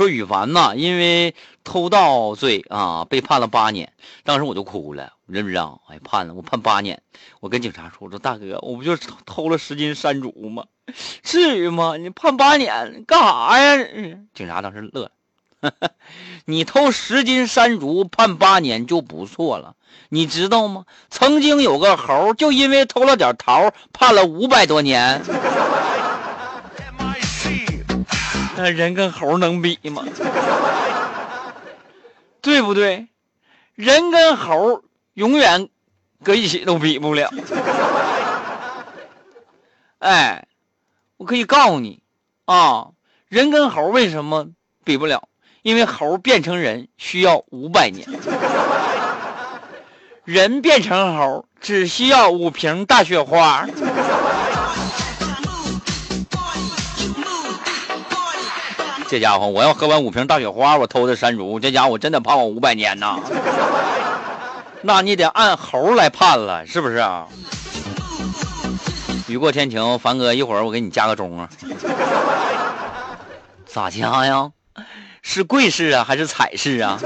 [0.00, 3.92] 说羽凡呐，因为偷盗罪啊被判了八年，
[4.24, 5.78] 当时我就哭了，你知不知道？
[5.88, 7.02] 哎，判了我判八年，
[7.40, 10.64] 我跟警察说，我说大哥，我不就偷了十斤山竹吗？
[11.22, 11.98] 至于吗？
[11.98, 13.86] 你判八年干啥呀？
[14.32, 15.10] 警察当时乐了。
[16.46, 19.74] 你偷十斤山竹判八年就不错了，
[20.08, 20.86] 你知道吗？
[21.10, 25.20] 曾经有个猴就因为偷了点桃判了五百多年。
[28.62, 30.04] 那人跟猴能比吗？
[32.42, 33.08] 对不对？
[33.74, 34.82] 人跟猴
[35.14, 35.68] 永远
[36.22, 37.30] 搁一起都比不了。
[39.98, 40.46] 哎，
[41.16, 42.02] 我可以告诉你
[42.44, 42.88] 啊，
[43.28, 44.48] 人跟猴为什么
[44.84, 45.28] 比不了？
[45.62, 48.06] 因为猴变成人需要五百年，
[50.24, 53.66] 人变成猴只需要五瓶大雪花。
[59.10, 63.18] 这家伙，我要喝完五瓶大雪花，我偷的山竹，这家伙真得判我五百年呐！
[64.82, 67.26] 那你得按猴来判了，是不是啊？
[69.26, 71.48] 雨过天晴，凡哥，一会儿我给你加个钟啊。
[73.66, 74.52] 咋加呀？
[75.22, 76.96] 是贵式啊，还是彩式啊？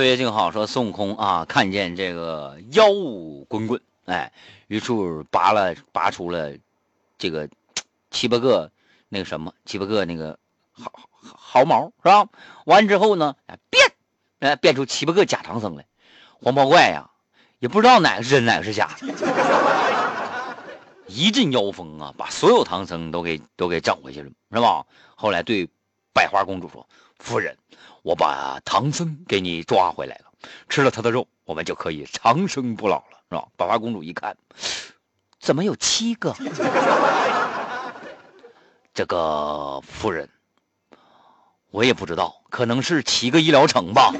[0.00, 4.32] 岁月静好说孙悟空啊，看见这个妖物滚滚，哎，
[4.66, 4.94] 于是
[5.30, 6.54] 拔了拔出了
[7.18, 7.50] 这个
[8.10, 8.72] 七八个
[9.10, 10.38] 那个什么七八个那个
[10.72, 10.90] 毫
[11.22, 12.26] 毫毛是吧？
[12.64, 13.36] 完之后呢，
[13.68, 13.92] 变。
[14.38, 15.84] 哎，变出七八个假唐僧来，
[16.40, 17.10] 黄毛怪呀，
[17.58, 18.96] 也不知道哪个是真，哪个是假。
[21.08, 24.86] 一阵妖风啊，把所有唐僧都给都给整回去了，是吧？
[25.14, 25.68] 后来对
[26.14, 26.88] 百花公主说
[27.20, 27.56] ：“夫人，
[28.02, 30.24] 我把唐僧给你抓回来了，
[30.68, 34.36] 吃了他的肉，我们就可以长生不老了，是吧？”百花公主一看，
[35.38, 36.34] 怎么有七个？
[38.92, 40.28] 这个夫人。
[41.70, 44.12] 我也不知道，可能是七个医疗城吧。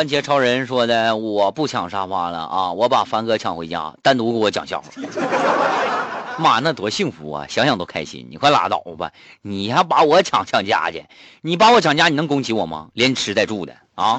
[0.00, 4.88] 番茄超人说的：“我不抢沙发了啊，我把凡哥抢回家，单独给我讲笑话。
[6.40, 7.46] ”妈，那多幸福啊！
[7.50, 8.26] 想想都开心。
[8.30, 9.10] 你快拉倒吧，
[9.42, 11.04] 你还把我抢抢家去？
[11.42, 12.88] 你把我抢家，你能供起我吗？
[12.94, 14.18] 连吃带住的啊！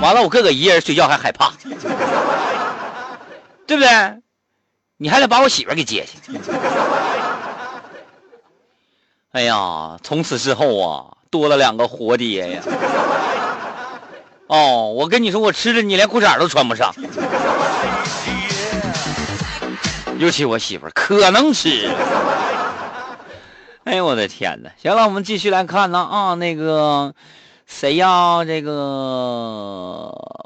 [0.00, 1.54] 完了，我哥哥一个人睡觉还害怕，
[3.66, 3.88] 对不对？
[4.96, 6.38] 你还得把我媳妇给接去。
[9.32, 12.62] 哎呀，从此之后啊，多了两个活爹呀！
[14.46, 16.94] 哦，我跟你说，我吃的你连裤衩都穿不上。
[20.20, 21.90] 尤其我媳妇可能吃。
[23.82, 24.70] 哎呦我的天哪！
[24.80, 27.16] 行了，我们继续来看呢啊，那个
[27.66, 28.44] 谁呀？
[28.44, 28.72] 这个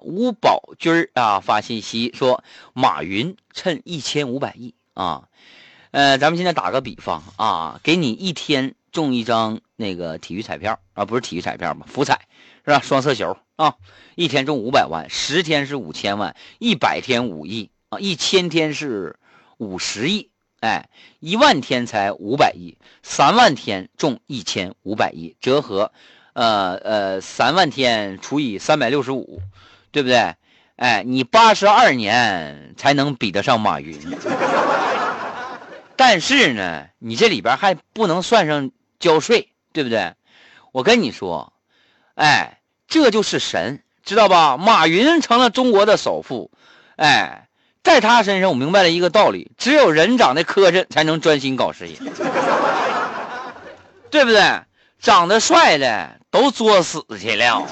[0.01, 5.25] 吴宝军啊发信息说，马云趁一千五百亿啊，
[5.91, 12.21] 呃，咱们现在打个比方啊，给你一天中一张那个体育彩票啊，不是体育彩票嘛，福彩
[12.65, 12.81] 是吧？
[12.83, 13.77] 双色球啊，
[14.17, 19.17] 一天中五百万，十天是五千万，一百天五亿啊，一千天是。
[19.61, 20.89] 五十亿，哎，
[21.19, 25.91] 一万天才五百亿，三万天中一千五百亿，折合，
[26.33, 29.43] 呃呃，三万天除以三百六十五，
[29.91, 30.37] 对不对？
[30.77, 33.99] 哎，你八十二年才能比得上马云，
[35.99, 40.15] 但是呢，你这里边还不能算上交税，对不对？
[40.73, 41.53] 我跟你说，
[42.15, 44.57] 哎，这就是神，知道吧？
[44.57, 46.51] 马云成了中国的首富，
[46.97, 47.45] 哎。
[47.85, 51.97] 在他身上，我明白了一个道理：只有人长得磕碜，才能专心搞事业，
[54.11, 54.61] 对不对？
[55.01, 57.67] 长得帅的都作死去了。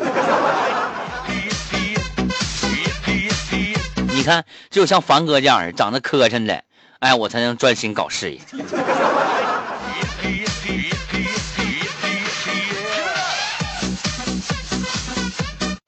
[4.09, 6.65] 你看，只有像凡哥这样长得磕碜的，
[7.01, 8.41] 哎，我才能专心搞事业。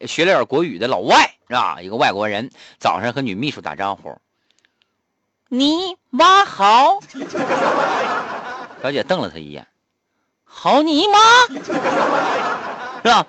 [0.09, 1.35] 学了点国语的老外。
[1.51, 1.81] 是吧？
[1.81, 4.19] 一个外国人早上和女秘书打招呼
[5.49, 6.99] ：“你妈好。”
[8.83, 9.67] 小姐瞪了他一眼
[10.45, 11.19] ：“好你妈，
[13.03, 13.27] 是吧？”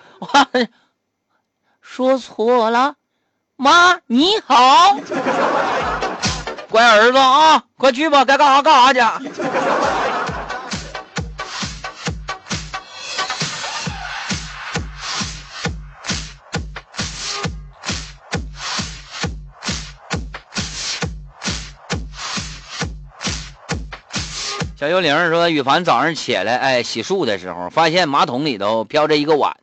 [1.79, 2.95] 说错了，
[3.55, 4.97] 妈你好，
[6.69, 9.31] 乖儿子啊，快去吧，该干啥干啥去。
[24.79, 29.57] 小幽灵说：“羽凡早上起来，哎，洗漱的时候，发现马桶里头飘着一个碗。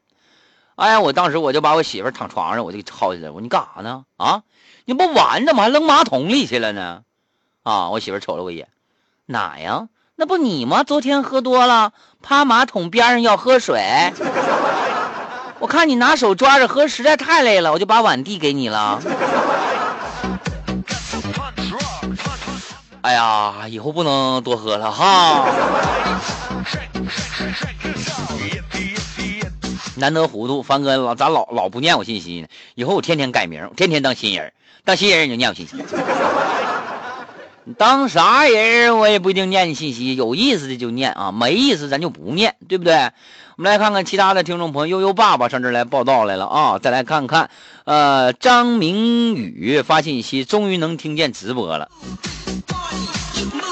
[0.75, 3.31] 哎呀，我当时我就把我媳妇躺床上，我就薅起来。
[3.31, 4.05] 我说你干啥呢？
[4.19, 4.43] 啊，
[4.85, 7.01] 你不碗怎么还扔马桶里去了呢？
[7.63, 8.69] 啊，我媳妇瞅了我一眼，
[9.25, 9.89] 哪呀？
[10.17, 10.85] 那不你吗？
[10.85, 13.81] 昨天喝多了，趴马桶边上要喝水。
[15.61, 19.01] 我看你拿手抓着喝，实在太累了，我就把碗递给你了。”
[23.07, 25.47] 哎呀，以后不能多喝了哈！
[29.95, 32.49] 难得糊涂，凡哥老咋老老不念我信息呢？
[32.75, 34.53] 以后我天天改名，天天当新人，
[34.85, 35.77] 当新人你就念我信息。
[37.63, 43.13] 你当啥人我也不一定念你信息，有意思的就念啊，没意思咱就不念，对不对？
[43.57, 46.81] 我们来看看其他的听众朋友，悠悠爸爸上这来报道来了啊！
[46.81, 47.51] 再来看看，
[47.85, 51.89] 呃，张明宇发信息，终于能听见直播了。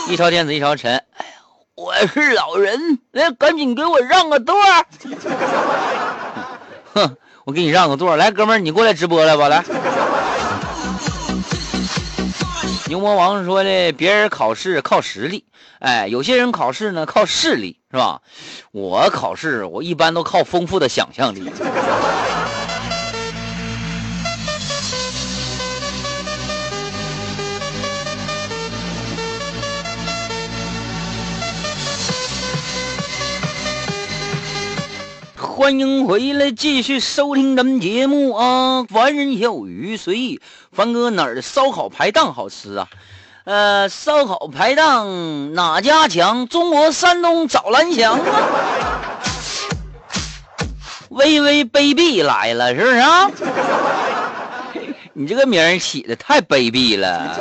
[0.07, 1.33] 一朝天子一朝臣，哎呀，
[1.75, 4.55] 我是老人，来赶紧给我让个座
[6.93, 9.65] 哼，我给你让个座来，哥们儿，你过来直播来吧，来。
[12.87, 15.45] 牛魔王说的，别人考试靠实力，
[15.81, 18.21] 哎，有些人考试呢靠势力，是吧？
[18.73, 21.51] 我考试，我一般都靠丰富的想象力。
[35.65, 38.85] 欢迎回来，继续收听咱们节目啊！
[38.85, 42.87] 凡人有鱼随意凡哥哪儿的烧烤排档好吃啊？
[43.45, 46.47] 呃，烧烤排档哪家强？
[46.49, 49.23] 中国山东找蓝翔啊！
[51.09, 53.31] 微微卑鄙来了，是不是啊？
[55.15, 57.39] 你这个名儿起的太卑鄙了。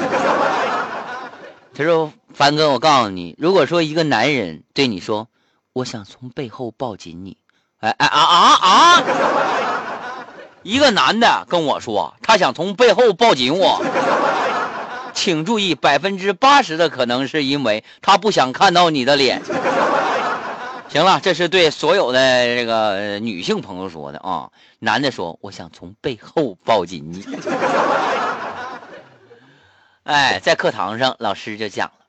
[1.76, 5.28] 他说：“凡哥，我告诉你，如果说一个男人对你说，
[5.74, 7.36] 我想从背后抱紧你。”
[7.84, 9.04] 哎哎啊啊啊！
[10.64, 13.84] 一个男的跟我说，他想从背后抱紧我，
[15.14, 19.42] 请注意，百分之八十的可能是因为他不想看到你的脸。
[20.88, 24.50] 行了，这是对所有的这个女性朋友说的啊。
[24.80, 27.26] 男的说，我想从背后抱紧你。
[30.04, 32.06] 哎，在课堂上，老师就讲了，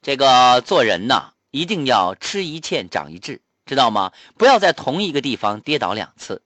[0.00, 3.42] 这个做人呐，一定要吃一堑长一智。
[3.66, 4.12] 知道吗？
[4.36, 6.42] 不要在同一个地方跌倒两次。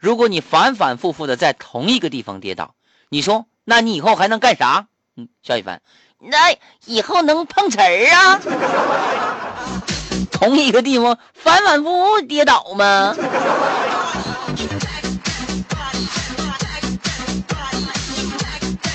[0.00, 2.74] 如果你反反复复的在同一个地方跌倒，
[3.08, 4.86] 你说，那你以后还能干啥？
[5.16, 5.82] 嗯，肖一凡，
[6.18, 6.54] 那
[6.86, 8.40] 以后能碰瓷儿啊？
[10.30, 13.14] 同一个地方反反复复跌倒吗？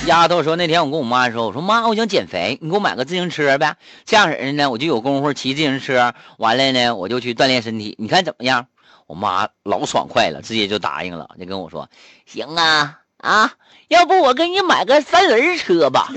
[0.10, 3.76] 丫头说：“那天我跟我妈说，我说妈，我想减肥，你给我买个自行车呗。
[4.06, 7.96] 这样式的呢，我就有功夫骑自行车，完了呢，我就去锻炼身体。
[8.00, 8.66] 你看怎么样？”
[9.06, 11.90] 我妈老爽快了，直接就答应了，就跟我说
[12.26, 13.54] ：“行啊，啊，
[13.88, 16.08] 要不我给你买个三轮车吧？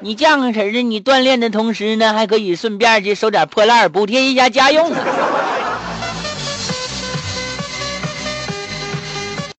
[0.00, 4.92] 你这样式的，你锻炼的同时呢，还可以顺便去收点破烂补贴一下家用。”